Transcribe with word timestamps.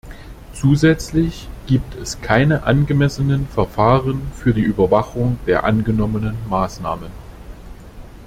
Zusätzlich 0.55 1.47
gibt 1.67 1.93
es 1.93 2.21
keine 2.21 2.63
angemessenen 2.63 3.45
Verfahren 3.47 4.31
für 4.33 4.51
die 4.51 4.63
Überwachung 4.63 5.37
der 5.45 5.63
angenommenen 5.63 6.35
Maßnahmen. 6.49 7.11